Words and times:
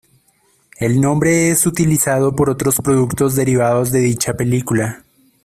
El 0.79 0.99
nombre 0.99 1.51
es 1.51 1.67
utilizado 1.67 2.35
por 2.35 2.49
otros 2.49 2.77
productos 2.77 3.35
derivados 3.35 3.91
de 3.91 3.99
dicha 3.99 4.33
película. 4.33 5.03